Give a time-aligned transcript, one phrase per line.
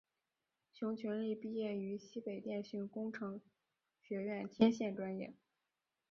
[0.71, 3.39] 熊群力毕业于西北电讯工程
[3.99, 5.35] 学院天线专业。